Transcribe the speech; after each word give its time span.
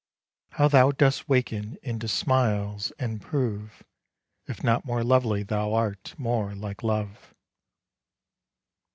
How 0.53 0.67
thou 0.67 0.89
dost 0.89 1.29
waken 1.29 1.77
into 1.83 2.07
smiles, 2.07 2.89
and 2.97 3.21
prove, 3.21 3.83
If 4.47 4.63
not 4.63 4.83
more 4.83 5.03
lovely 5.03 5.43
thou 5.43 5.73
art 5.75 6.15
more 6.17 6.55
like 6.55 6.81
Love! 6.81 7.35